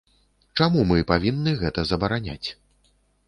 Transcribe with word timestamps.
Чаму 0.57 0.85
мы 0.91 0.97
павінны 1.11 1.53
гэта 1.61 1.85
забараняць? 1.91 2.47